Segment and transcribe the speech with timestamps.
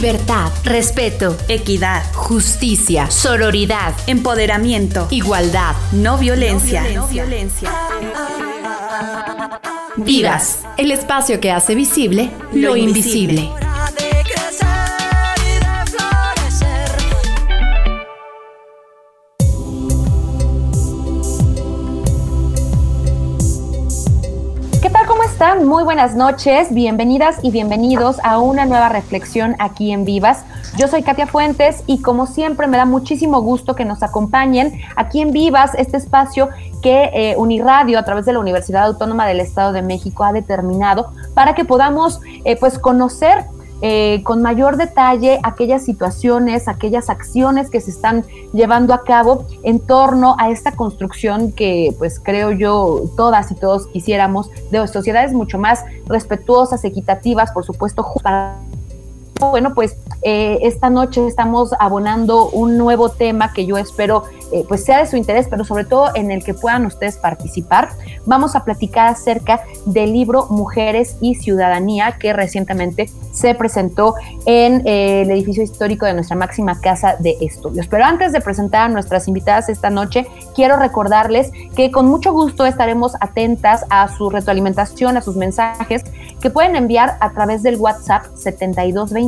[0.00, 6.82] Libertad, respeto, equidad, justicia, sororidad, empoderamiento, igualdad, no violencia.
[6.94, 7.70] No violencia.
[9.96, 13.50] Vivas, el espacio que hace visible lo, invisible.
[25.40, 30.44] Muy buenas noches, bienvenidas y bienvenidos a una nueva reflexión aquí en Vivas.
[30.76, 35.22] Yo soy Katia Fuentes y como siempre me da muchísimo gusto que nos acompañen aquí
[35.22, 36.50] en Vivas, este espacio
[36.82, 41.10] que eh, Uniradio a través de la Universidad Autónoma del Estado de México ha determinado
[41.32, 43.46] para que podamos eh, pues conocer
[43.82, 49.80] eh, con mayor detalle aquellas situaciones, aquellas acciones que se están llevando a cabo en
[49.80, 55.58] torno a esta construcción que pues creo yo todas y todos quisiéramos de sociedades mucho
[55.58, 58.56] más respetuosas, equitativas, por supuesto, para
[59.40, 64.84] bueno, pues eh, esta noche estamos abonando un nuevo tema que yo espero eh, pues
[64.84, 67.90] sea de su interés, pero sobre todo en el que puedan ustedes participar.
[68.26, 74.14] Vamos a platicar acerca del libro Mujeres y Ciudadanía que recientemente se presentó
[74.46, 77.86] en eh, el edificio histórico de nuestra máxima casa de estudios.
[77.86, 80.26] Pero antes de presentar a nuestras invitadas esta noche,
[80.56, 86.02] quiero recordarles que con mucho gusto estaremos atentas a su retroalimentación, a sus mensajes
[86.40, 88.24] que pueden enviar a través del WhatsApp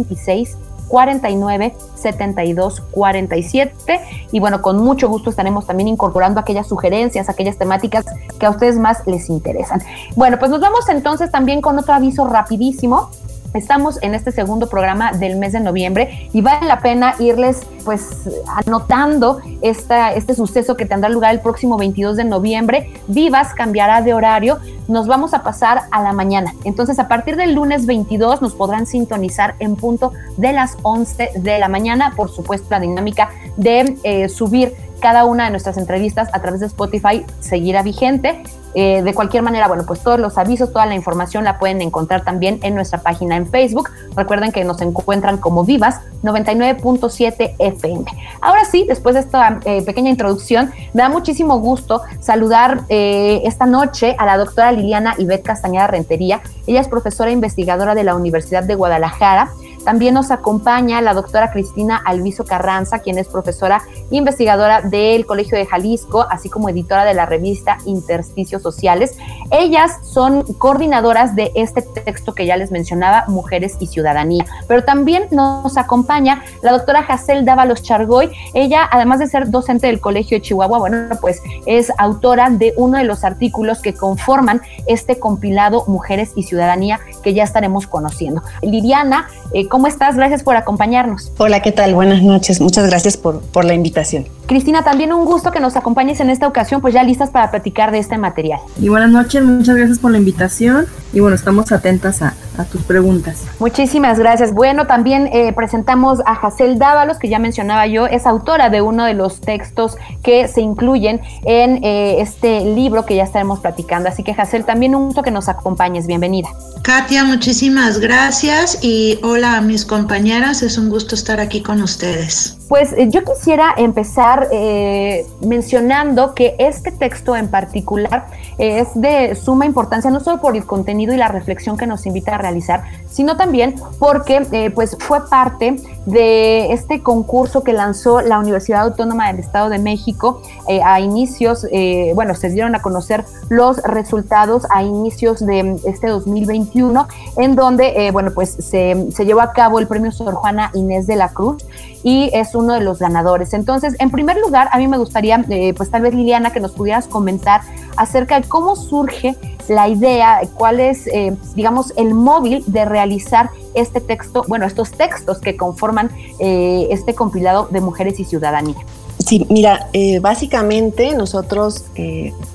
[0.04, 0.56] 7226
[0.88, 4.00] 49 72 47
[4.30, 8.04] y bueno, con mucho gusto estaremos también incorporando aquellas sugerencias, aquellas temáticas
[8.38, 9.82] que a ustedes más les interesan.
[10.16, 13.10] Bueno, pues nos vamos entonces también con otro aviso rapidísimo
[13.54, 18.28] Estamos en este segundo programa del mes de noviembre y vale la pena irles pues
[18.64, 22.94] anotando este suceso que tendrá lugar el próximo 22 de noviembre.
[23.08, 24.58] Vivas cambiará de horario,
[24.88, 26.54] nos vamos a pasar a la mañana.
[26.64, 31.58] Entonces a partir del lunes 22 nos podrán sintonizar en punto de las 11 de
[31.58, 32.14] la mañana.
[32.16, 36.66] Por supuesto la dinámica de eh, subir cada una de nuestras entrevistas a través de
[36.66, 38.42] Spotify seguirá vigente.
[38.74, 42.24] Eh, de cualquier manera, bueno, pues todos los avisos, toda la información la pueden encontrar
[42.24, 43.90] también en nuestra página en Facebook.
[44.16, 48.04] Recuerden que nos encuentran como Vivas 99.7 FM.
[48.40, 53.66] Ahora sí, después de esta eh, pequeña introducción, me da muchísimo gusto saludar eh, esta
[53.66, 56.40] noche a la doctora Liliana Ivette Castañeda Rentería.
[56.66, 59.50] Ella es profesora e investigadora de la Universidad de Guadalajara.
[59.84, 65.58] También nos acompaña la doctora Cristina Alviso Carranza, quien es profesora e investigadora del Colegio
[65.58, 69.16] de Jalisco, así como editora de la revista Intersticios Sociales.
[69.50, 74.46] Ellas son coordinadoras de este texto que ya les mencionaba, Mujeres y Ciudadanía.
[74.68, 78.30] Pero también nos acompaña la doctora Jacel Dávalos Chargoy.
[78.54, 82.98] Ella, además de ser docente del Colegio de Chihuahua, bueno, pues es autora de uno
[82.98, 88.42] de los artículos que conforman este compilado Mujeres y Ciudadanía que ya estaremos conociendo.
[88.62, 90.16] Liliana, eh, ¿cómo estás?
[90.16, 91.32] Gracias por acompañarnos.
[91.38, 91.94] Hola, ¿qué tal?
[91.94, 92.60] Buenas noches.
[92.60, 94.26] Muchas gracias por, por la invitación.
[94.52, 97.90] Cristina, también un gusto que nos acompañes en esta ocasión, pues ya listas para platicar
[97.90, 98.60] de este material.
[98.78, 102.34] Y buenas noches, muchas gracias por la invitación y bueno, estamos atentas a,
[102.70, 103.44] tus preguntas.
[103.58, 104.52] Muchísimas gracias.
[104.52, 109.06] Bueno, también eh, presentamos a Jacel Dávalos, que ya mencionaba yo, es autora de uno
[109.06, 114.10] de los textos que se incluyen en eh, este libro que ya estaremos platicando.
[114.10, 116.06] Así que Jacel, también un gusto que nos acompañes.
[116.06, 116.50] Bienvenida.
[116.82, 122.58] Katia, muchísimas gracias y hola a mis compañeras, es un gusto estar aquí con ustedes.
[122.72, 129.66] Pues eh, yo quisiera empezar eh, mencionando que este texto en particular es de suma
[129.66, 133.36] importancia, no solo por el contenido y la reflexión que nos invita a realizar, sino
[133.36, 139.40] también porque eh, pues fue parte de este concurso que lanzó la Universidad Autónoma del
[139.40, 140.40] Estado de México
[140.84, 141.66] a inicios,
[142.14, 147.06] bueno, se dieron a conocer los resultados a inicios de este 2021,
[147.36, 151.28] en donde, bueno, pues se llevó a cabo el premio Sor Juana Inés de la
[151.28, 151.64] Cruz
[152.02, 153.52] y es uno de los ganadores.
[153.54, 156.72] Entonces, en primer lugar, a mí me gustaría, eh, pues tal vez Liliana, que nos
[156.72, 157.60] pudieras comentar
[157.96, 159.36] acerca de cómo surge
[159.68, 165.38] la idea, cuál es, eh, digamos, el móvil de realizar este texto, bueno, estos textos
[165.38, 168.76] que conforman eh, este compilado de Mujeres y Ciudadanía.
[169.18, 169.88] Sí, mira,
[170.20, 171.84] básicamente nosotros,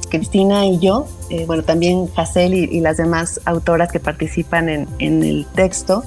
[0.09, 1.05] Cristina y yo,
[1.45, 6.03] bueno, también Hazel y, las demás autoras que participan en, en el texto,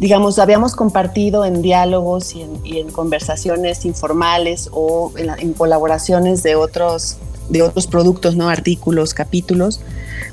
[0.00, 2.42] digamos, habíamos compartido en diálogos y
[2.78, 7.16] en, conversaciones informales o en, colaboraciones de otros,
[7.48, 8.48] de otros productos, ¿no?
[8.48, 9.80] artículos, capítulos,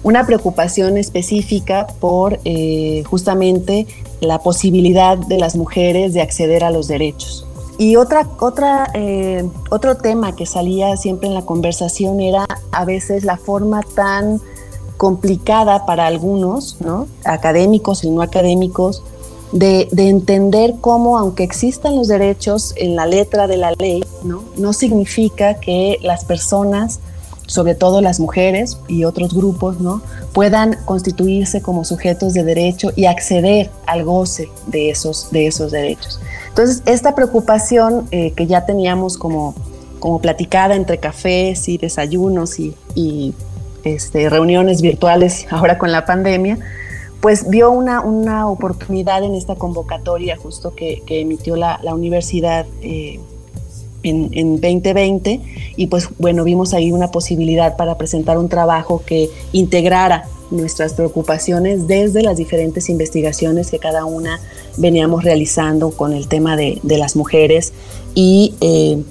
[0.03, 3.87] una preocupación específica por eh, justamente
[4.19, 7.45] la posibilidad de las mujeres de acceder a los derechos.
[7.77, 13.23] Y otra, otra, eh, otro tema que salía siempre en la conversación era a veces
[13.23, 14.39] la forma tan
[14.97, 17.07] complicada para algunos, ¿no?
[17.23, 19.01] académicos y no académicos,
[19.51, 24.43] de, entender cómo, aunque existan los derechos en la letra de la ley, ¿no?
[24.57, 26.99] no significa que las personas,
[27.47, 30.01] sobre todo las mujeres y otros grupos, ¿no?
[30.33, 36.19] puedan constituirse como sujetos de derecho y acceder al goce de esos, de esos derechos.
[36.47, 39.55] Entonces, esta preocupación eh, que ya teníamos como,
[39.99, 43.33] como platicada entre cafés y desayunos y,
[43.83, 46.59] este, reuniones virtuales ahora con la pandemia,
[47.21, 53.19] pues vio una, una oportunidad en esta convocatoria justo que, emitió la, universidad eh,
[54.03, 55.39] en, en, 2020
[55.77, 61.87] y pues bueno, vimos ahí una posibilidad para presentar un trabajo que integrara nuestras preocupaciones
[61.87, 64.39] desde las diferentes investigaciones que cada una
[64.77, 67.71] veníamos realizando con el tema de, las mujeres
[68.15, 69.01] y eh,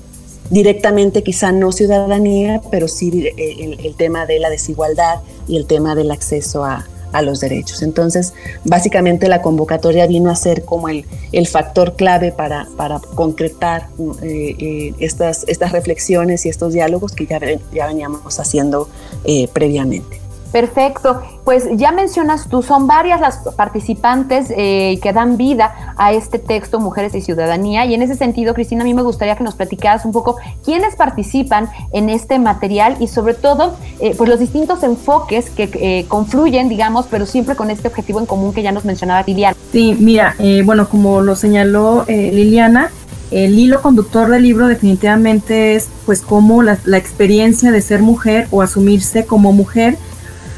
[0.50, 5.94] directamente quizá no ciudadanía, pero sí eh, el tema de la desigualdad y el tema
[5.94, 7.82] del acceso a, a los derechos.
[7.82, 8.34] Entonces,
[8.64, 13.88] básicamente la convocatoria vino a ser como el, el factor clave para, para concretar
[14.22, 17.40] eh, eh, estas, estas reflexiones y estos diálogos que ya,
[17.72, 18.88] ya veníamos haciendo
[19.24, 20.19] eh, previamente.
[20.52, 21.22] Perfecto.
[21.44, 26.80] Pues ya mencionas tú, son varias las participantes eh, que dan vida a este texto
[26.80, 27.86] Mujeres y Ciudadanía.
[27.86, 30.96] Y en ese sentido, Cristina, a mí me gustaría que nos platicaras un poco quiénes
[30.96, 36.68] participan en este material y sobre todo, eh, pues los distintos enfoques que eh, confluyen,
[36.68, 39.56] digamos, pero siempre con este objetivo en común que ya nos mencionaba Liliana.
[39.72, 42.90] Sí, mira, bueno, como lo señaló Liliana,
[43.30, 48.48] el hilo conductor del libro definitivamente es pues cómo la, la experiencia de ser mujer
[48.50, 49.98] o asumirse como mujer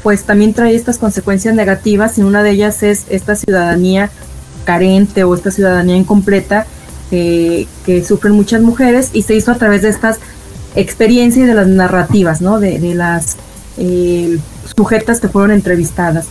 [0.03, 4.11] pues también trae estas consecuencias negativas y una de ellas es esta ciudadanía
[4.65, 6.65] carente o esta ciudadanía incompleta
[7.09, 10.17] que sufren muchas mujeres y se hizo a través de estas
[10.75, 12.59] experiencias y de las narrativas, ¿no?
[12.59, 13.37] De, las
[13.77, 14.39] eh,
[14.75, 16.25] sujetas que fueron entrevistadas.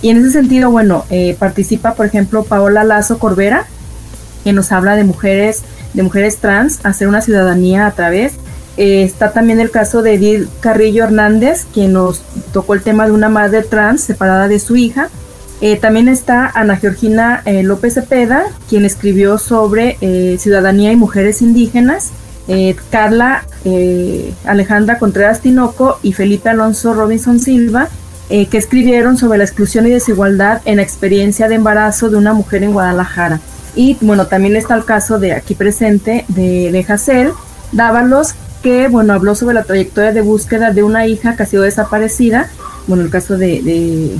[0.00, 3.66] Y en ese sentido, bueno, eh, participa, por ejemplo, Paola Lazo Corbera,
[4.44, 5.62] que nos habla de mujeres,
[5.94, 8.34] de mujeres trans, hacer una ciudadanía a través
[8.78, 12.22] eh, está también el caso de Edith Carrillo Hernández, quien nos
[12.52, 15.08] tocó el tema de una madre trans separada de su hija.
[15.60, 19.98] Eh, también está Ana Georgina eh, López Cepeda, quien escribió sobre
[20.38, 22.12] ciudadanía y mujeres indígenas.
[22.88, 23.44] Carla
[24.46, 27.88] Alejandra Contreras Tinoco y Felipe Alonso Robinson Silva,
[28.30, 32.62] que escribieron sobre la exclusión y desigualdad en la experiencia de embarazo de una mujer
[32.62, 33.40] en Guadalajara.
[33.74, 37.32] Y bueno, también está el caso de aquí presente de, de Hassel
[37.72, 41.62] Dávalos, que, bueno, habló sobre la trayectoria de búsqueda de una hija que ha sido
[41.62, 42.48] desaparecida,
[42.86, 44.16] bueno, el caso de,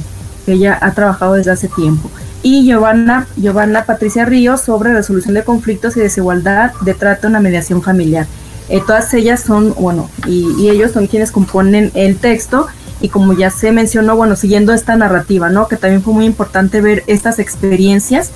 [0.47, 2.11] que ella ha trabajado desde hace tiempo.
[2.43, 7.41] Y Giovanna, Giovanna Patricia Ríos sobre resolución de conflictos y desigualdad de trato en la
[7.41, 8.27] mediación familiar.
[8.69, 12.67] Eh, todas ellas son, bueno, y, ellos son quienes componen el texto
[13.01, 15.69] y como ya se mencionó, bueno, siguiendo esta narrativa, ¿no?
[15.69, 18.31] Que también fue muy importante ver estas experiencias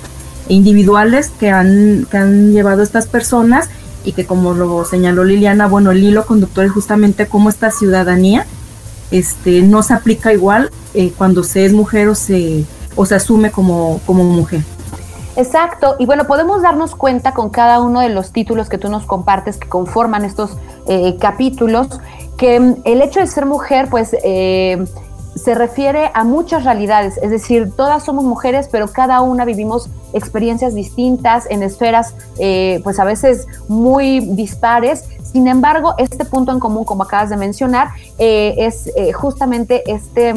[0.49, 3.69] individuales que han, que han llevado estas personas
[4.03, 8.45] y que como lo señaló Liliana, bueno, el hilo conductor es justamente cómo esta ciudadanía
[9.11, 12.65] este, no se aplica igual eh, cuando se es mujer o se,
[13.15, 14.61] asume como, como mujer.
[15.35, 19.05] Exacto, y bueno, podemos darnos cuenta con cada uno de los títulos que tú nos
[19.05, 20.57] compartes que conforman estos
[20.87, 21.87] eh, capítulos,
[22.37, 24.83] que mm, el hecho de ser mujer, pues eh,
[25.35, 30.75] se refiere a muchas realidades, es decir, todas somos mujeres, pero cada una vivimos experiencias
[30.75, 35.05] distintas en esferas, eh, pues a veces muy dispares.
[35.23, 40.33] Sin embargo, este punto en común, como acabas de mencionar, eh, es eh, justamente este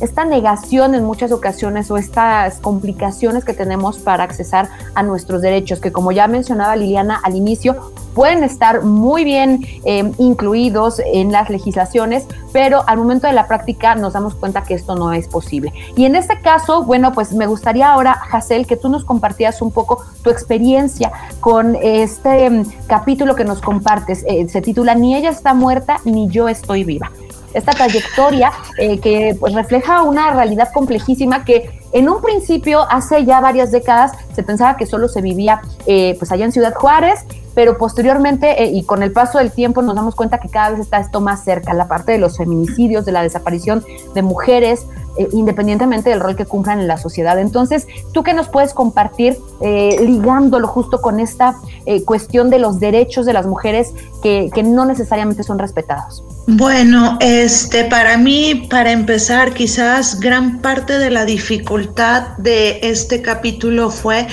[0.00, 5.80] esta negación en muchas ocasiones o estas complicaciones que tenemos para accesar a nuestros derechos,
[5.80, 11.50] que como ya mencionaba Liliana al inicio, pueden estar muy bien eh, incluidos en las
[11.50, 15.72] legislaciones, pero al momento de la práctica nos damos cuenta que esto no es posible.
[15.96, 19.72] Y en este caso, bueno, pues me gustaría ahora, Hazel, que tú nos compartieras un
[19.72, 24.24] poco tu experiencia con este mm, capítulo que nos compartes.
[24.26, 27.10] Eh, se titula Ni ella está muerta, ni yo estoy viva
[27.54, 33.40] esta trayectoria eh, que pues, refleja una realidad complejísima que en un principio, hace ya
[33.40, 37.78] varias décadas, se pensaba que solo se vivía eh, pues allá en Ciudad Juárez, pero
[37.78, 40.98] posteriormente eh, y con el paso del tiempo nos damos cuenta que cada vez está
[40.98, 43.84] esto más cerca, la parte de los feminicidios, de la desaparición
[44.14, 47.38] de mujeres, eh, independientemente del rol que cumplan en la sociedad.
[47.38, 51.56] Entonces, ¿tú qué nos puedes compartir eh, ligándolo justo con esta
[51.86, 53.92] eh, cuestión de los derechos de las mujeres
[54.22, 56.24] que, que, no necesariamente son respetados?
[56.46, 63.90] Bueno, este, para mí, para empezar, quizás gran parte de la dificultad de este capítulo
[63.90, 64.26] fue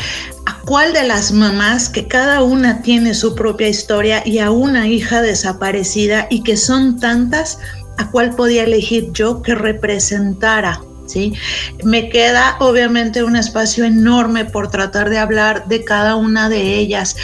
[0.45, 4.87] a cuál de las mamás, que cada una tiene su propia historia y a una
[4.87, 7.59] hija desaparecida y que son tantas,
[8.01, 11.33] a cuál podía elegir yo que representara ¿sí?
[11.83, 17.15] Me queda obviamente un espacio enorme por tratar de hablar de cada una de ellas,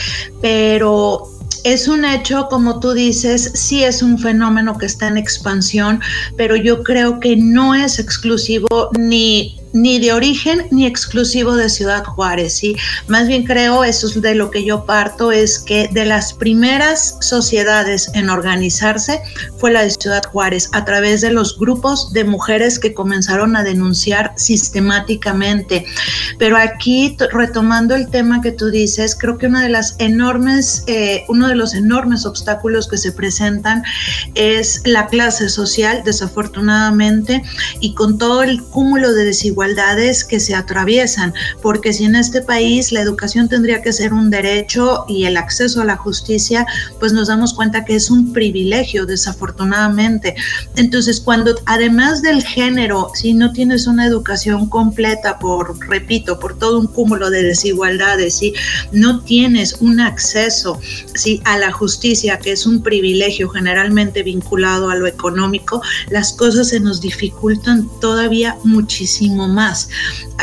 [0.41, 1.23] pero
[1.63, 6.01] es un hecho, como tú dices, sí es un fenómeno que está en expansión,
[6.35, 12.03] pero yo creo que no es exclusivo ni ni de origen ni exclusivo de Ciudad
[12.03, 12.61] Juárez.
[13.07, 17.17] Más bien creo, eso es de lo que yo parto, es que de las primeras
[17.21, 19.21] sociedades en organizarse
[19.57, 23.63] fue la de Ciudad Juárez, a través de los grupos de mujeres que comenzaron a
[23.63, 25.85] denunciar sistemáticamente.
[26.39, 29.47] Pero aquí, retomando el tema que tú dices, creo que
[30.87, 33.83] eh, uno de los enormes obstáculos que se presentan
[34.35, 37.43] es la clase social, desafortunadamente,
[37.79, 39.56] y con todo el cúmulo de desigualdades
[40.27, 41.33] que se atraviesan,
[41.63, 45.81] porque si en este país la educación tendría que ser un derecho y el acceso
[45.81, 46.65] a la justicia,
[46.99, 50.35] pues nos damos cuenta que es un privilegio, desafortunadamente.
[50.75, 56.79] Entonces, cuando además del género, si no tienes una educación completa por, repito, por todo
[56.79, 58.53] un cúmulo de desigualdades, si
[58.91, 60.79] no tienes un acceso
[61.15, 61.41] ¿sí?
[61.45, 66.79] a la justicia, que es un privilegio generalmente vinculado a lo económico, las cosas se
[66.79, 69.89] nos dificultan todavía muchísimo más.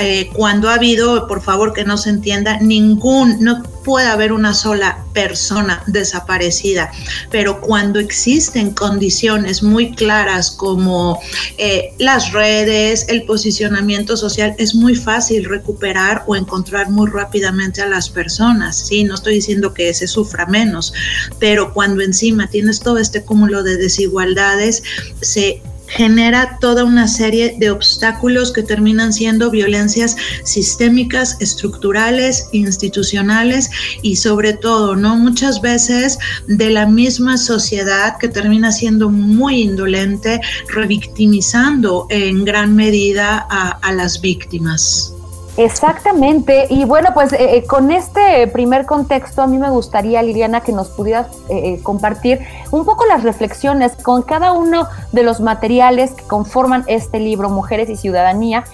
[0.01, 4.55] Eh, cuando ha habido, por favor que no se entienda, ningún, no puede haber una
[4.55, 6.91] sola persona desaparecida,
[7.31, 11.21] pero cuando existen condiciones muy claras como
[11.59, 17.87] eh, las redes, el posicionamiento social, es muy fácil recuperar o encontrar muy rápidamente a
[17.87, 18.77] las personas.
[18.77, 20.93] Sí, no estoy diciendo que se sufra menos,
[21.39, 24.83] pero cuando encima tienes todo este cúmulo de desigualdades,
[25.21, 33.71] se genera toda una serie de obstáculos que terminan siendo violencias sistémicas, estructurales, institucionales
[34.03, 35.17] y sobre todo, ¿no?
[35.17, 43.47] Muchas veces de la misma sociedad que termina siendo muy indolente, revictimizando en gran medida
[43.51, 45.14] a, a las víctimas.
[45.57, 50.63] Exactamente, y bueno, pues eh, eh, con este primer contexto a mí me gustaría, Liliana,
[50.63, 52.41] que nos pudieras eh, compartir
[52.73, 57.89] un poco las reflexiones con cada uno de los materiales que conforman este libro, Mujeres
[57.89, 58.65] y Ciudadanía.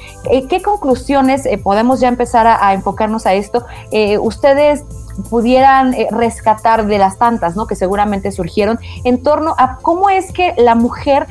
[0.48, 3.66] ¿Qué conclusiones podemos ya empezar a, enfocarnos a esto?
[4.20, 4.84] ustedes
[5.28, 7.66] pudieran rescatar de las tantas, ¿no?
[7.66, 11.26] Que seguramente surgieron en torno a cómo es que la mujer,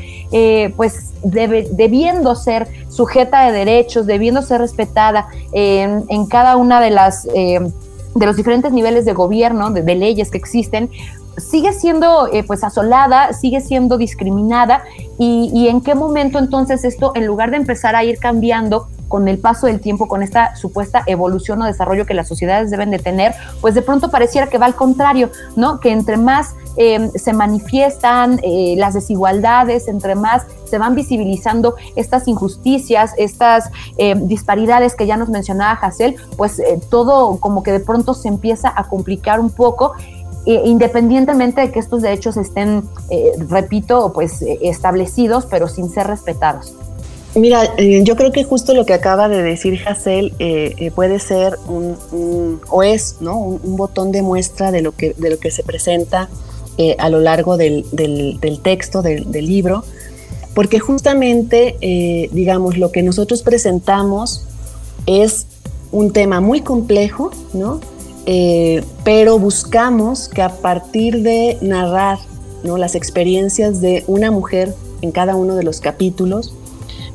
[0.76, 7.60] pues debiendo ser sujeta de derechos, debiendo ser respetada en, cada una de las eh,
[8.16, 10.90] de los diferentes niveles de gobierno, de, leyes que existen,
[11.38, 14.84] sigue siendo eh, pues asolada, sigue siendo discriminada
[15.18, 19.40] y, en qué momento entonces esto, en lugar de empezar a ir cambiando, con el
[19.40, 23.34] paso del tiempo, con esta supuesta evolución o desarrollo que las sociedades deben de tener,
[23.60, 25.80] pues de pronto pareciera que va al contrario, ¿no?
[25.82, 32.28] Que entre más em, se manifiestan eh, las desigualdades, entre más se van visibilizando estas
[32.28, 37.80] injusticias, estas em, disparidades que ya nos mencionaba Hassel, pues eh, todo como que de
[37.80, 39.94] pronto se empieza a complicar un poco
[40.46, 42.84] eh, independientemente de que estos derechos estén,
[43.50, 46.74] repito, pues establecidos, pero sin ser respetados.
[47.40, 51.20] Mira, eh, yo creo que justo lo que acaba de decir Hassel eh, eh, puede
[51.20, 53.40] ser un, o es, ¿no?
[53.40, 56.30] Un, botón de muestra de lo que, de lo que se presenta
[56.98, 57.84] a lo largo del,
[58.64, 59.84] texto, del, libro,
[60.54, 61.76] porque justamente,
[62.32, 64.46] digamos, lo que nosotros presentamos
[65.06, 65.46] es
[65.92, 67.82] un tema muy complejo, ¿no?
[69.04, 72.18] pero buscamos que a partir de narrar
[72.64, 72.78] ¿no?
[72.78, 76.54] las experiencias de una mujer en cada uno de los capítulos,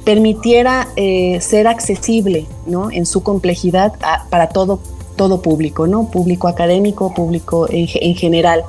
[0.05, 2.91] permitiera eh, ser accesible ¿no?
[2.91, 3.95] en su complejidad
[4.31, 4.81] para todo,
[5.17, 6.11] todo público, ¿no?
[6.11, 8.65] público académico, público en, en, general.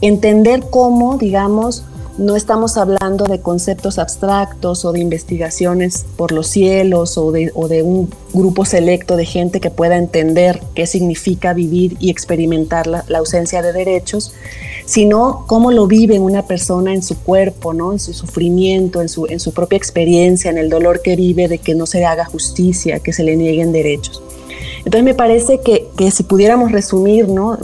[0.00, 1.84] Entender cómo, digamos,
[2.18, 7.68] no estamos hablando de conceptos abstractos o de investigaciones por los cielos o de, o
[7.68, 13.04] de un grupo selecto de gente que pueda entender qué significa vivir y experimentar la,
[13.08, 14.34] la ausencia de derechos,
[14.84, 17.92] sino cómo lo vive una persona en su cuerpo, ¿no?
[17.92, 21.58] en su sufrimiento, en su, en su propia experiencia, en el dolor que vive de
[21.58, 24.22] que no se le haga justicia, que se le nieguen derechos.
[24.78, 27.56] Entonces me parece que, que si pudiéramos resumir ¿no?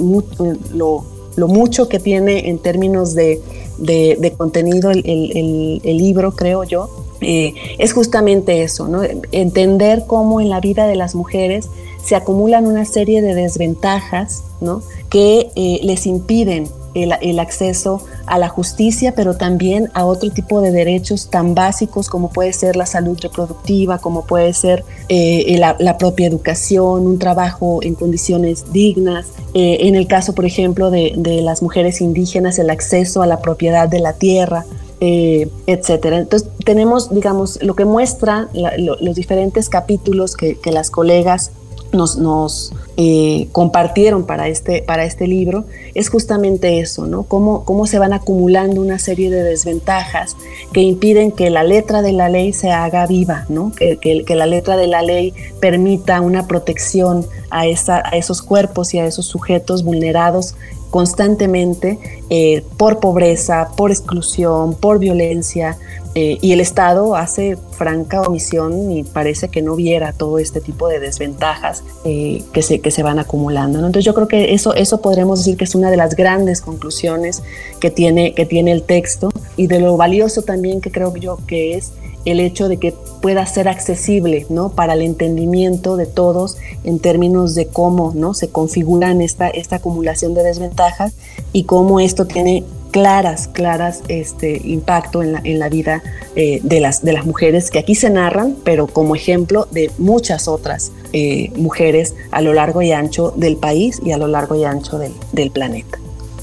[0.73, 1.05] lo,
[1.37, 3.41] lo mucho que tiene en términos de,
[3.79, 9.03] de, contenido el, el, el, libro, creo yo, eh, es justamente eso, ¿no?
[9.33, 11.69] entender cómo en la vida de las mujeres
[12.05, 14.83] se acumulan una serie de desventajas ¿no?
[15.11, 20.71] que eh, les impiden el, acceso a la justicia, pero también a otro tipo de
[20.71, 26.27] derechos tan básicos como puede ser la salud reproductiva, como puede ser eh, la, propia
[26.27, 29.27] educación, un trabajo en condiciones dignas.
[29.55, 33.89] Eh, en el caso, por ejemplo, de, las mujeres indígenas, el acceso a la propiedad
[33.89, 34.65] de la tierra.
[35.01, 36.19] eh, etcétera.
[36.19, 41.53] Entonces tenemos, digamos, lo que muestra los diferentes capítulos que, que las colegas
[41.93, 45.65] nos, eh, compartieron para este, para este libro
[45.95, 47.23] es justamente eso, ¿no?
[47.23, 50.37] Cómo, cómo se van acumulando una serie de desventajas
[50.73, 53.73] que impiden que la letra de la ley se haga viva, ¿no?
[53.73, 58.95] Que, que, la letra de la ley permita una protección a, esa, a esos cuerpos
[58.95, 60.55] y a esos sujetos vulnerados
[60.91, 61.99] constantemente
[62.31, 65.77] eh, por pobreza, por exclusión, por violencia,
[66.15, 70.89] eh, y el Estado hace franca omisión y parece que no viera todo este tipo
[70.89, 73.79] de desventajas eh, que, se, que se van acumulando.
[73.79, 77.43] Entonces yo creo que eso, eso podremos decir que es una de las grandes conclusiones
[77.81, 81.77] que tiene, que tiene el texto y de lo valioso también que creo yo que
[81.77, 81.93] es
[82.25, 84.71] el hecho de que pueda ser accesible ¿no?
[84.71, 88.35] para el entendimiento de todos en términos de cómo ¿no?
[88.35, 91.15] se configuran esta, esta acumulación de desventajas
[91.53, 96.03] y cómo esto tiene claras, claras este, impacto en la, en la vida
[96.37, 100.49] eh, de, las, de las mujeres que aquí se narran, pero como ejemplo de muchas
[100.49, 104.65] otras eh, mujeres a lo largo y ancho del país y a lo largo y
[104.65, 105.99] ancho del, del planeta.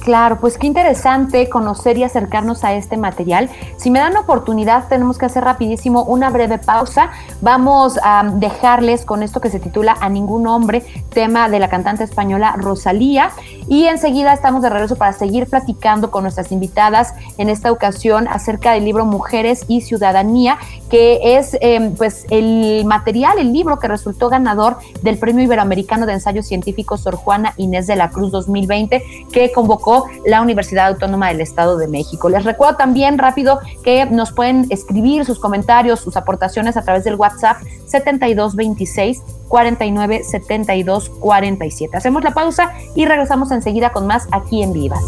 [0.06, 3.50] Claro, pues qué interesante conocer y acercarnos a este material.
[3.78, 7.10] Si me dan oportunidad, tenemos que hacer rapidísimo una breve pausa.
[7.42, 12.04] Vamos a dejarles con esto que se titula A ningún hombre, tema de la cantante
[12.04, 13.32] española Rosalía.
[13.68, 18.74] Y enseguida estamos de regreso para seguir platicando con nuestras invitadas en esta ocasión acerca
[18.74, 20.58] del libro Mujeres y Ciudadanía,
[20.90, 26.14] que es em, pues el material, el libro que resultó ganador del Premio Iberoamericano de
[26.14, 31.42] Ensayos Científicos Sor Juana Inés de la Cruz 2020, que convocó la Universidad Autónoma del
[31.42, 32.30] Estado de México.
[32.30, 37.16] Les recuerdo también rápido que nos pueden escribir sus comentarios, sus aportaciones a través del
[37.16, 37.58] WhatsApp
[37.88, 41.98] 7226 49 72 47.
[41.98, 45.04] Hacemos la pausa y regresamos enseguida con más aquí en Vivas.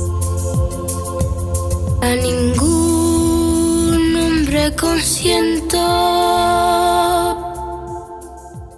[2.02, 5.78] A ningún hombre consiento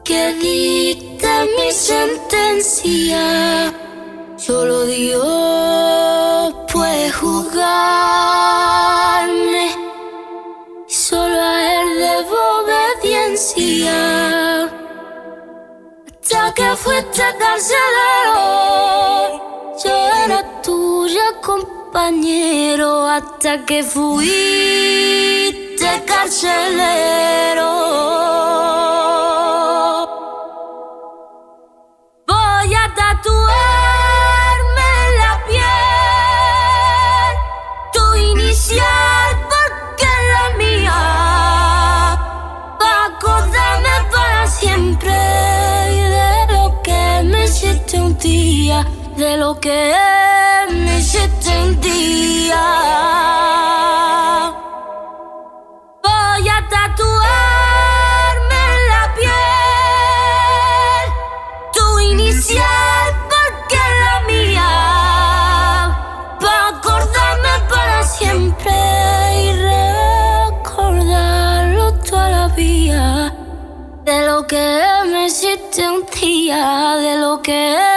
[0.04, 3.74] que dicte mi sentencia
[4.40, 7.60] Solo Dios puede juzgarme.
[10.88, 14.64] Solo a Él debo obediencia.
[16.08, 18.38] Hasta que fuiste carcelero,
[19.84, 23.06] yo era tuya, compañero.
[23.08, 25.24] Hasta que fuiste
[26.06, 27.70] carcelero.
[49.20, 49.94] De lo que
[50.72, 52.64] me hiciste un día.
[56.02, 61.08] Voy a tatuarme en la piel
[61.74, 64.70] tu inicial porque es la mía.
[66.40, 68.72] Para acordarme para siempre
[69.44, 69.46] y
[70.64, 73.34] recordarlo toda la vida.
[74.06, 74.66] De lo que
[75.12, 77.89] me hiciste un día, de lo que Estamos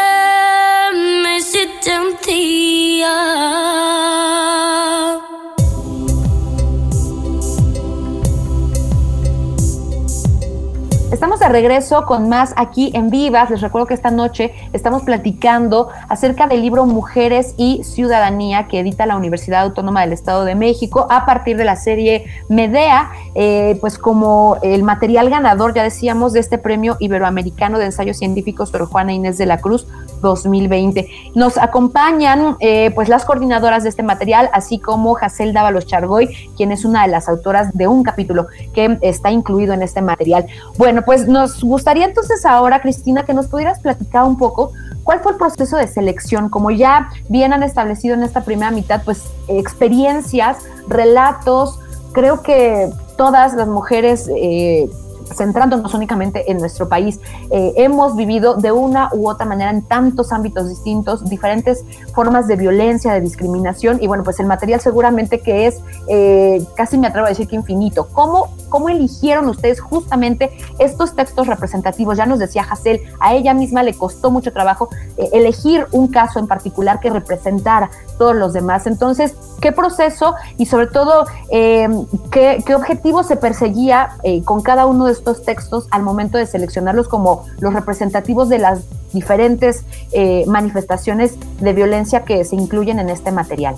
[11.42, 13.50] de regreso con más aquí en Vivas.
[13.50, 19.06] Les recuerdo que esta noche estamos platicando acerca del libro Mujeres y Ciudadanía que edita
[19.06, 23.98] la Universidad Autónoma del Estado de México a partir de la serie Medea, eh, pues
[23.98, 29.12] como el material ganador, ya decíamos, de este premio iberoamericano de ensayos científicos por Juana
[29.12, 29.88] Inés de la Cruz
[30.22, 31.06] 2020.
[31.34, 36.72] Nos acompañan eh, pues las coordinadoras de este material, así como Jacel Dávalos Chargoy, quien
[36.72, 40.46] es una de las autoras de un capítulo que está incluido en este material.
[40.78, 44.72] Bueno, pues nos gustaría entonces ahora, Cristina, que nos pudieras platicar un poco
[45.04, 46.48] ¿Cuál fue el proceso de selección?
[46.48, 51.80] Como ya bien han establecido en esta primera mitad, pues experiencias, relatos,
[52.12, 54.88] creo que todas las mujeres eh,
[55.32, 57.20] centrándonos únicamente en nuestro país.
[57.50, 62.56] Eh, hemos vivido de una u otra manera en tantos ámbitos distintos, diferentes formas de
[62.56, 67.26] violencia, de discriminación, y bueno, pues el material seguramente que es, eh, casi me atrevo
[67.26, 68.08] a decir que infinito.
[68.12, 72.16] ¿Cómo, ¿Cómo eligieron ustedes justamente estos textos representativos?
[72.16, 76.38] Ya nos decía Hassel, a ella misma le costó mucho trabajo eh, elegir un caso
[76.38, 78.86] en particular que representara todos los demás.
[78.86, 84.10] Entonces, ¿qué proceso y sobre todo qué, qué objetivo se perseguía
[84.44, 88.80] con cada uno de estos textos al momento de seleccionarlos como los representativos de las
[89.12, 93.76] diferentes eh, manifestaciones de violencia que se incluyen en este material?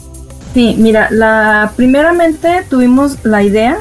[0.54, 3.78] Sí, mira, la primeramente tuvimos la idea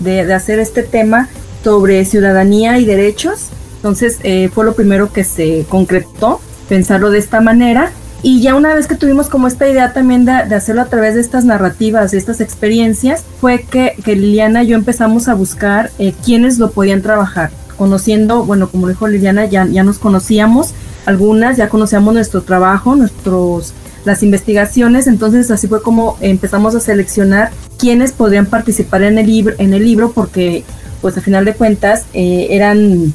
[0.00, 1.28] de, hacer este tema
[1.64, 3.48] sobre ciudadanía y derechos.
[3.76, 7.92] Entonces eh, fue lo primero que se concretó, pensarlo de esta manera.
[8.26, 11.20] Y ya una vez que tuvimos como esta idea también de, hacerlo a través de
[11.20, 16.58] estas narrativas, de estas experiencias, fue que, Liliana y yo empezamos a buscar eh, quiénes
[16.58, 17.52] lo podían trabajar.
[17.78, 23.74] Conociendo, bueno, como dijo Liliana, ya, ya nos conocíamos, algunas ya conocíamos nuestro trabajo, nuestros
[24.04, 29.54] las investigaciones, entonces así fue como empezamos a seleccionar quiénes podrían participar en el libro,
[29.58, 30.64] en el libro porque
[31.00, 33.14] pues a final de cuentas eh, eran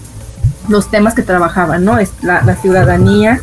[0.70, 1.98] los temas que trabajaban, ¿no?
[2.22, 3.42] La, la, ciudadanía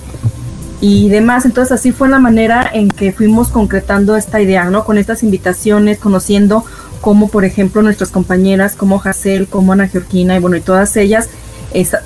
[0.80, 1.44] y demás.
[1.44, 4.84] Entonces así fue la manera en que fuimos concretando esta idea, ¿no?
[4.84, 6.64] Con estas invitaciones, conociendo
[7.00, 11.28] cómo, por ejemplo, nuestras compañeras, como Hazel, como Ana Georgina y bueno, y todas ellas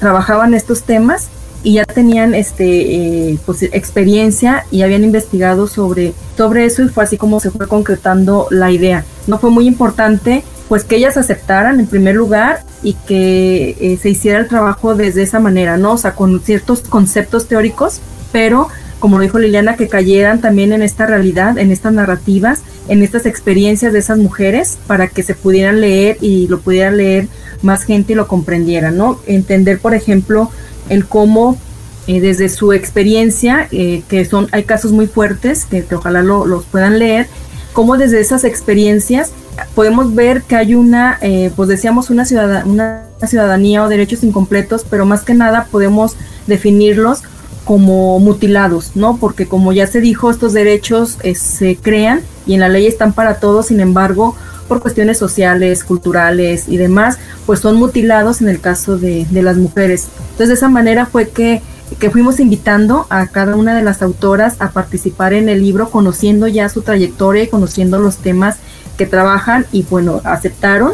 [0.00, 1.28] trabajaban estos temas
[1.62, 7.04] y ya tenían este eh, pues, experiencia y habían investigado sobre, sobre eso y fue
[7.04, 9.04] así como se fue concretando la idea.
[9.26, 14.10] No fue muy importante pues que ellas aceptaran en primer lugar y que eh, se
[14.10, 15.92] hiciera el trabajo desde esa manera, ¿no?
[15.92, 18.00] O sea, con ciertos conceptos teóricos,
[18.32, 18.68] pero
[19.02, 23.92] como dijo Liliana, que cayeran también en esta realidad, en estas narrativas, en estas experiencias
[23.92, 27.26] de esas mujeres para que se pudieran leer y lo pudieran leer
[27.62, 29.18] más gente y lo comprendiera, ¿no?
[29.26, 30.52] Entender, por ejemplo,
[30.88, 31.58] el cómo
[32.06, 37.00] eh, desde su experiencia, eh, que son, hay casos muy fuertes que, ojalá los puedan
[37.00, 37.26] leer,
[37.72, 39.32] cómo desde esas experiencias
[39.74, 42.24] podemos ver que hay una, eh, pues decíamos, una,
[42.66, 46.14] una ciudadanía o derechos incompletos, pero más que nada podemos
[46.46, 47.22] definirlos
[47.64, 49.16] como mutilados, ¿no?
[49.18, 53.36] Porque como ya se dijo, estos derechos se crean y en la ley están para
[53.36, 54.34] todos, sin embargo,
[54.68, 60.08] por cuestiones sociales, culturales y demás, pues son mutilados en el caso de, las mujeres.
[60.22, 61.62] Entonces de esa manera fue que,
[61.98, 66.48] que fuimos invitando a cada una de las autoras a participar en el libro, conociendo
[66.48, 68.56] ya su trayectoria y conociendo los temas
[68.96, 70.92] que trabajan y bueno, aceptaron.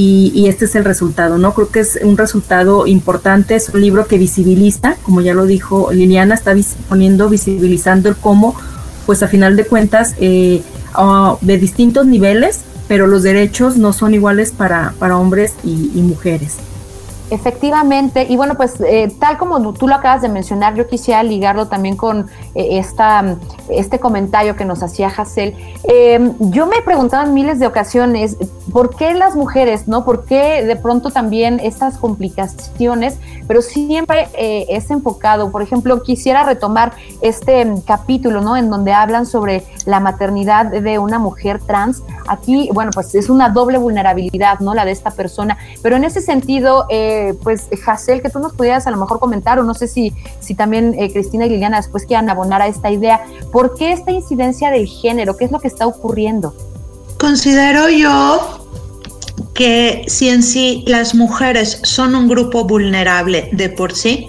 [0.00, 1.54] Y, este es el resultado, ¿no?
[1.54, 5.90] Creo que es un resultado importante, es un libro que visibiliza, como ya lo dijo
[5.90, 6.54] Liliana, está
[6.88, 8.54] poniendo, visibilizando el cómo,
[9.06, 10.62] pues a final de cuentas, eh,
[11.40, 16.58] de distintos niveles, pero los derechos no son iguales para, para hombres y, mujeres.
[17.30, 21.66] Efectivamente, y bueno, pues eh, tal como tú lo acabas de mencionar, yo quisiera ligarlo
[21.66, 23.36] también con eh, esta,
[23.68, 25.56] este comentario que nos hacía Hassel.
[26.38, 28.36] Yo me he preguntado en miles de ocasiones,
[28.72, 30.04] ¿por qué las mujeres, no?
[30.04, 33.18] ¿Por qué de pronto también estas complicaciones?
[33.46, 38.56] Pero siempre eh, es enfocado, por ejemplo, quisiera retomar este capítulo, ¿no?
[38.56, 42.02] En donde hablan sobre la maternidad de una mujer trans.
[42.26, 44.74] Aquí, bueno, pues es una doble vulnerabilidad, ¿no?
[44.74, 48.86] La de esta persona, pero en ese sentido, eh, pues, Hassel, que tú nos pudieras
[48.86, 52.06] a lo mejor comentar, o no sé si, si también eh, Cristina y Liliana después
[52.06, 55.36] quieran abonar a esta idea, ¿por qué esta incidencia del género?
[55.36, 56.54] ¿Qué es lo que está ocurriendo?
[57.18, 58.66] Considero yo
[59.54, 64.28] que si en sí las mujeres son un grupo vulnerable de por sí,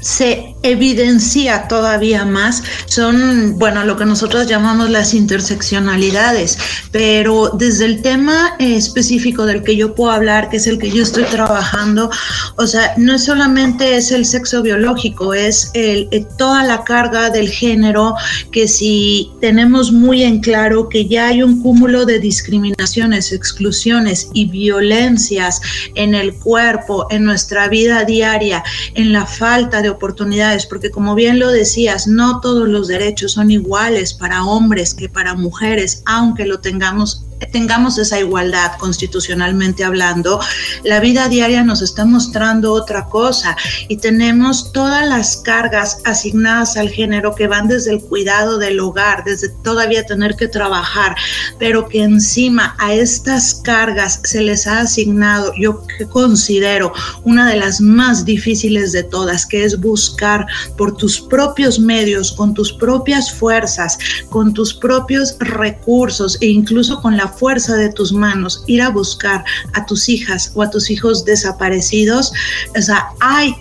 [0.00, 6.58] se evidencia todavía más son, bueno, lo que nosotros llamamos las interseccionalidades,
[6.90, 11.02] pero desde el tema específico del que yo puedo hablar, que es el que yo
[11.02, 12.10] estoy trabajando,
[12.56, 18.14] o sea, no solamente es el sexo biológico, es eh, toda la carga del género,
[18.50, 24.46] que si tenemos muy en claro que ya hay un cúmulo de discriminaciones, exclusiones y
[24.46, 25.60] violencias
[25.94, 28.62] en el cuerpo, en nuestra vida diaria,
[28.94, 33.50] en la falta de oportunidades, porque como bien lo decías, no todos los derechos son
[33.50, 40.40] iguales para hombres que para mujeres, aunque lo tengamos tengamos esa igualdad constitucionalmente hablando,
[40.84, 43.56] la vida diaria nos está mostrando otra cosa
[43.88, 49.24] y tenemos todas las cargas asignadas al género que van desde el cuidado del hogar,
[49.24, 51.14] desde todavía tener que trabajar,
[51.58, 56.92] pero que encima a estas cargas se les ha asignado, yo considero
[57.24, 60.46] una de las más difíciles de todas, que es buscar
[60.76, 63.98] por tus propios medios, con tus propias fuerzas,
[64.30, 69.86] con tus propios recursos e incluso con fuerza de tus manos ir a buscar a
[69.86, 72.32] tus hijas o a tus hijos desaparecidos,
[72.76, 73.54] o sea, hay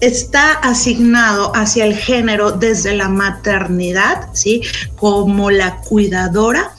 [0.00, 4.62] está asignado hacia el género desde la maternidad, ¿sí?
[4.96, 6.72] Como la cuidadora.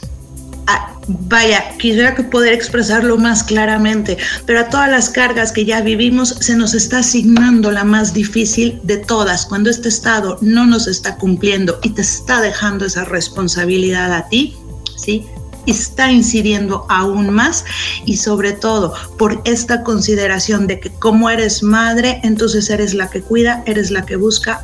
[0.67, 6.29] Ah, vaya, quisiera poder expresarlo más claramente, pero a todas las cargas que ya vivimos
[6.39, 11.17] se nos está asignando la más difícil de todas, cuando este Estado no nos está
[11.17, 14.55] cumpliendo y te está dejando esa responsabilidad a ti,
[14.97, 15.25] ¿sí?
[15.65, 17.65] Está incidiendo aún más
[18.05, 23.21] y sobre todo por esta consideración de que como eres madre, entonces eres la que
[23.21, 24.63] cuida, eres la que busca,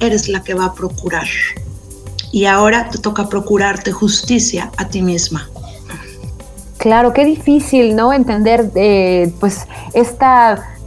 [0.00, 1.26] eres la que va a procurar.
[2.30, 5.48] y ahora te toca procurarte justicia a ti misma.
[6.76, 8.12] Claro, qué difícil, ¿no?
[8.12, 10.77] Entender, eh, pues, esta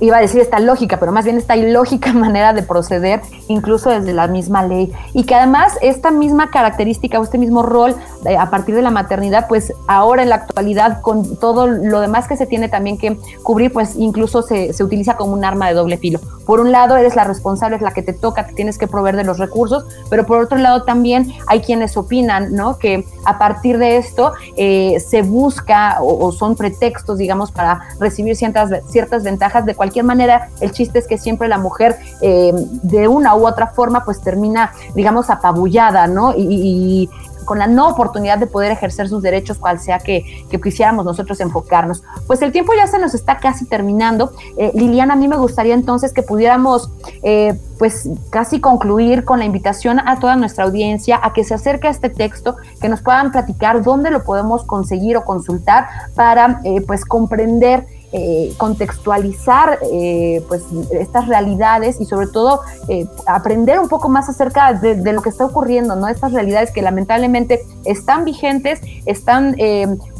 [0.00, 4.12] iba a decir esta lógica, pero más bien esta ilógica manera de proceder, incluso desde
[4.12, 4.92] la misma ley.
[5.12, 7.94] Y que además esta misma característica o este mismo rol
[8.26, 12.28] eh, a partir de la maternidad, pues ahora en la actualidad, con todo lo demás
[12.28, 15.74] que se tiene también que cubrir, pues incluso se, se utiliza como un arma de
[15.74, 16.20] doble filo.
[16.46, 19.16] Por un lado, eres la responsable, es la que te toca, te tienes que proveer
[19.16, 22.78] de los recursos, pero por otro lado también hay quienes opinan, ¿no?
[22.78, 28.70] Que a partir de esto eh, se busca o, son pretextos, digamos, para recibir ciertas,
[28.88, 33.08] ciertas ventajas de de cualquier manera, el chiste es que siempre la mujer eh, de
[33.08, 36.32] una u otra forma pues termina, digamos, apabullada, ¿no?
[36.36, 37.10] Y, y,
[37.44, 40.24] con la no oportunidad de poder ejercer sus derechos, cual sea que,
[40.62, 42.02] quisiéramos nosotros enfocarnos.
[42.26, 44.32] Pues el tiempo ya se nos está casi terminando.
[44.56, 46.90] Eh, Liliana, a mí me gustaría entonces que pudiéramos,
[47.22, 51.88] eh, pues casi concluir con la invitación a toda nuestra audiencia a que se acerque
[51.88, 56.82] a este texto, que nos puedan platicar dónde lo podemos conseguir o consultar para, eh,
[56.86, 64.08] pues, comprender eh, contextualizar eh, pues estas realidades y sobre todo eh, aprender un poco
[64.08, 66.06] más acerca de, lo que está ocurriendo, ¿no?
[66.06, 69.56] Estas realidades que lamentablemente están vigentes, están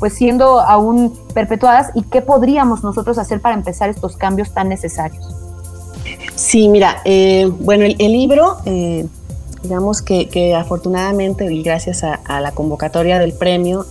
[0.00, 5.32] pues siendo aún perpetuadas y qué podríamos nosotros hacer para empezar estos cambios tan necesarios.
[6.34, 6.96] Sí, mira,
[7.60, 8.56] bueno, el, libro
[9.62, 13.86] digamos que, que, afortunadamente y gracias a la convocatoria del premio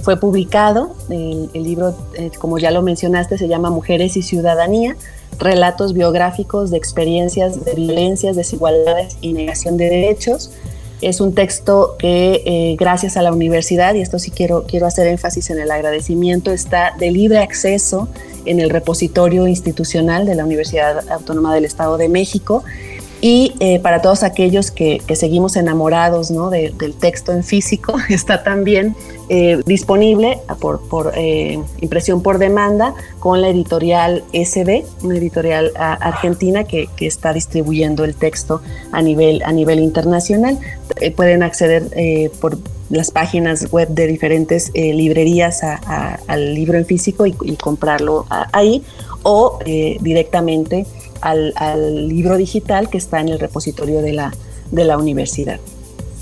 [0.00, 0.94] fue publicado.
[1.08, 4.96] El, libro, eh, como ya lo mencionaste, se llama Mujeres y Ciudadanía,
[5.38, 10.50] relatos biográficos de experiencias de violencias, desigualdades y negación de derechos.
[11.00, 15.06] Es un texto que eh, gracias a la universidad, y esto sí quiero, quiero hacer
[15.06, 18.08] énfasis en el agradecimiento, está de libre acceso
[18.44, 22.64] en el repositorio institucional de la Universidad Autónoma del Estado de México
[23.20, 26.48] y eh, para todos aquellos que, seguimos enamorados ¿no?
[26.48, 28.96] de, del texto en físico, está también
[29.28, 35.94] eh, disponible por, por eh, impresión por demanda con la editorial SB, una editorial a,
[35.94, 40.58] argentina que, está distribuyendo el texto a nivel, a nivel internacional.
[41.16, 42.58] Pueden acceder por
[42.90, 48.82] las páginas web de diferentes librerías al libro en físico y, y comprarlo ahí
[49.22, 50.86] o directamente
[51.20, 54.34] al, al, libro digital que está en el repositorio de la,
[54.70, 55.60] de la universidad.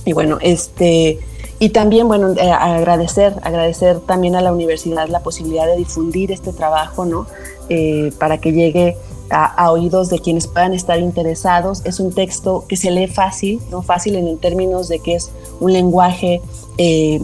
[0.04, 1.18] Y bueno, este,
[1.58, 6.52] y también, bueno, eh, agradecer, agradecer también a la universidad la posibilidad de difundir este
[6.52, 7.26] trabajo, ¿no?
[7.68, 8.96] Eh, para que llegue
[9.30, 11.82] a, a, oídos de quienes puedan estar interesados.
[11.84, 13.82] Es un texto que se lee fácil, ¿no?
[13.82, 15.30] Fácil en términos de que es
[15.60, 16.40] un lenguaje
[16.78, 17.20] eh,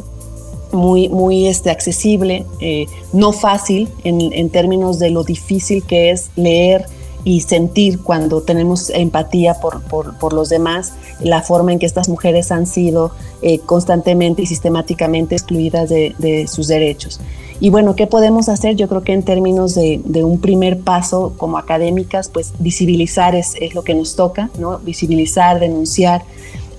[0.75, 6.31] muy, muy este, accesible, eh, no fácil en, en términos de lo difícil que es
[6.37, 6.87] leer
[7.25, 12.09] y sentir cuando tenemos empatía por, por, por, los demás, la forma en que estas
[12.09, 17.21] mujeres han sido eh, constantemente y sistemáticamente excluidas de, de, sus derechos.
[17.61, 18.77] Y bueno, ¿qué podemos hacer?
[18.77, 23.55] Yo creo que en términos de, de un primer paso como académicas, pues visibilizar es,
[23.61, 24.79] es, lo que nos toca, ¿no?
[24.81, 26.25] Visibilizar, denunciar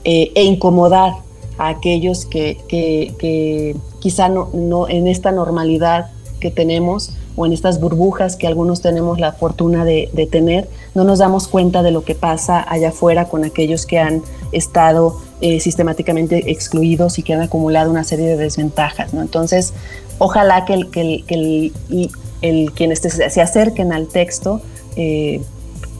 [0.04, 1.14] eh, e incomodar
[1.58, 7.54] a aquellos que, que, que quizá no, no en esta normalidad que tenemos, o en
[7.54, 11.92] estas burbujas que algunos tenemos la fortuna de, de, tener, no nos damos cuenta de
[11.92, 14.22] lo que pasa allá afuera con aquellos que han
[14.52, 19.14] estado eh, sistemáticamente excluidos y que han acumulado una serie de desventajas.
[19.14, 19.22] ¿no?
[19.22, 19.74] Entonces,
[20.18, 24.62] ojalá que, el, que, el, que el, el, quienes se acerquen al texto
[24.96, 25.42] eh,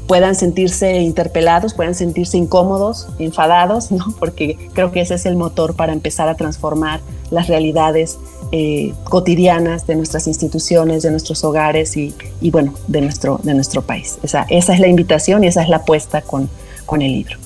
[0.08, 4.06] puedan sentirse interpelados, puedan sentirse incómodos, enfadados, ¿no?
[4.20, 8.20] porque creo que ese es el motor para empezar a transformar las realidades
[8.52, 13.82] eh, cotidianas de nuestras instituciones, de nuestros hogares y, y, bueno, de nuestro, de nuestro
[13.82, 14.18] país.
[14.24, 16.50] Esa, esa es la invitación y esa es la apuesta con,
[16.86, 17.38] con el libro.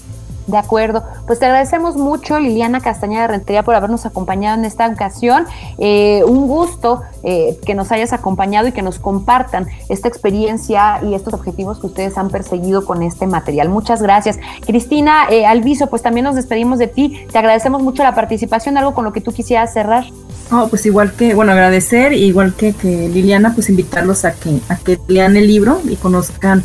[0.49, 5.45] De acuerdo, pues te agradecemos mucho Liliana Castañeda Rentería por habernos acompañado en esta ocasión.
[5.77, 11.13] Eh, un gusto eh, que nos hayas acompañado y que nos compartan esta experiencia y
[11.13, 13.69] estos objetivos que ustedes han perseguido con este material.
[13.69, 14.39] Muchas gracias.
[14.65, 17.27] Cristina eh, Alviso, pues también nos despedimos de ti.
[17.31, 20.05] Te agradecemos mucho la participación, algo con lo que tú quisieras cerrar.
[20.51, 24.77] Oh, pues igual que, bueno, agradecer, igual que, que Liliana, pues invitarlos a que, a
[24.77, 26.63] que lean el libro y conozcan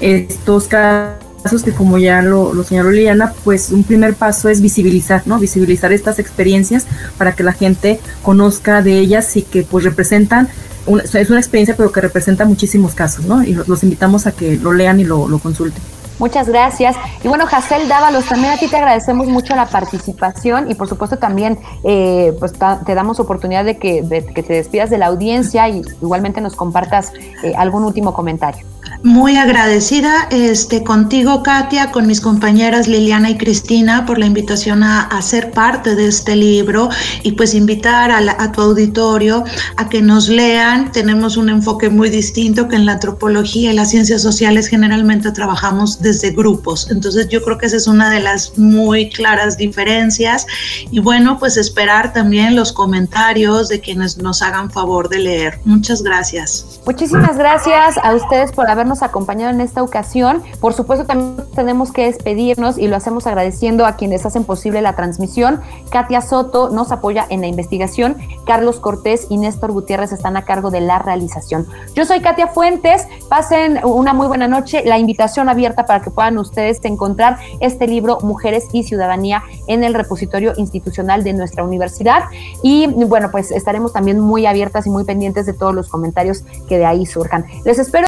[0.00, 5.22] estos casos que como ya lo, lo, señaló Liliana, pues un primer paso es visibilizar,
[5.26, 5.38] ¿no?
[5.38, 10.48] Visibilizar estas experiencias para que la gente conozca de ellas y que pues representan,
[10.84, 13.42] una, es una experiencia pero que representa muchísimos casos, ¿no?
[13.42, 15.82] Y los, invitamos a que lo lean y lo, lo consulten.
[16.18, 16.96] Muchas gracias.
[17.22, 21.18] Y bueno, Jacel Dávalos, también a ti te agradecemos mucho la participación y por supuesto
[21.18, 25.68] también eh, pues te damos oportunidad de que, de que, te despidas de la audiencia
[25.68, 28.73] y igualmente nos compartas eh, algún último comentario.
[29.02, 35.10] Muy agradecida este, contigo, Katia, con mis compañeras Liliana y Cristina por la invitación a,
[35.20, 36.88] ser parte de este libro
[37.22, 39.44] y pues invitar a, a, tu auditorio
[39.76, 40.90] a que nos lean.
[40.92, 46.00] Tenemos un enfoque muy distinto que en la antropología y las ciencias sociales generalmente trabajamos
[46.00, 46.90] desde grupos.
[46.90, 50.46] Entonces yo creo que esa es una de las muy claras diferencias.
[50.90, 55.60] Y bueno, pues esperar también los comentarios de quienes nos hagan favor de leer.
[55.64, 56.80] Muchas gracias.
[56.86, 60.42] Muchísimas gracias a ustedes por habernos acompañado en esta ocasión.
[60.60, 64.94] Por supuesto, también tenemos que despedirnos y lo hacemos agradeciendo a quienes hacen posible la
[64.94, 65.60] transmisión.
[65.90, 68.16] Katia Soto nos apoya en la investigación.
[68.46, 71.66] Carlos Cortés y Néstor Gutiérrez están a cargo de la realización.
[71.94, 73.06] Yo soy Katia Fuentes.
[73.28, 74.82] Pasen una muy buena noche.
[74.84, 79.94] La invitación abierta para que puedan ustedes encontrar este libro Mujeres y Ciudadanía en el
[79.94, 82.24] repositorio institucional de nuestra universidad.
[82.62, 86.78] Y bueno, pues estaremos también muy abiertas y muy pendientes de todos los comentarios que
[86.78, 87.44] de ahí surjan.
[87.64, 88.06] Les espero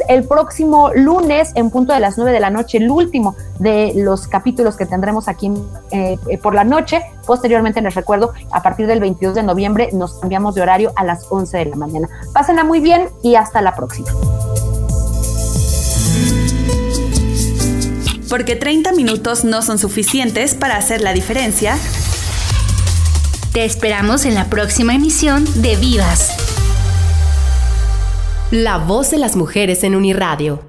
[0.00, 3.92] entonces el próximo lunes en punto de las 9 de la noche, el último de
[3.96, 5.50] los capítulos que tendremos aquí
[5.90, 7.02] eh, por la noche.
[7.26, 11.26] Posteriormente les recuerdo, a partir del 22 de noviembre nos cambiamos de horario a las
[11.30, 12.08] 11 de la mañana.
[12.32, 14.08] Pásenla muy bien y hasta la próxima.
[18.28, 21.76] Porque 30 minutos no son suficientes para hacer la diferencia.
[23.52, 26.49] Te esperamos en la próxima emisión de Vivas
[28.50, 30.60] la voz de las mujeres en Uniradio.